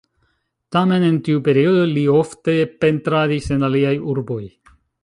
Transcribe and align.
Tamen 0.75 1.05
en 1.09 1.19
tiu 1.27 1.43
periodo 1.49 1.85
li 1.91 2.07
ofte 2.17 2.57
pentradis 2.87 3.55
en 3.59 3.71
aliaj 3.71 3.97
urboj. 4.17 4.43